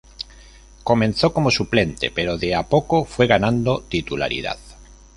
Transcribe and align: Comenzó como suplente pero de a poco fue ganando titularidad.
Comenzó 0.83 1.31
como 1.31 1.51
suplente 1.51 2.09
pero 2.09 2.39
de 2.39 2.55
a 2.55 2.63
poco 2.67 3.05
fue 3.05 3.27
ganando 3.27 3.83
titularidad. 3.87 4.57